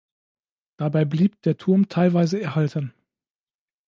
[0.77, 2.91] Dabei blieb der Turm teilweise erhalten.